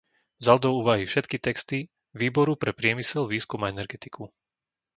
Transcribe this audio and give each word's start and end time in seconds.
Vzal 0.41 0.57
do 0.63 0.69
úvahy 0.79 1.03
všetky 1.05 1.37
texty 1.47 1.79
Výboru 2.21 2.53
pre 2.61 2.71
priemysel, 2.79 3.23
výskum 3.33 3.59
a 3.63 3.69
energetiku. 3.75 4.23